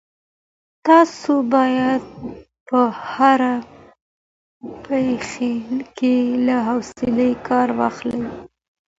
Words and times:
تاسو 0.87 1.33
باید 1.53 2.01
په 2.67 2.79
هره 3.11 3.55
پېښه 4.85 5.51
کي 5.97 6.15
له 6.45 6.55
حوصلې 6.67 7.31
کار 7.47 7.69
واخلئ. 7.79 8.21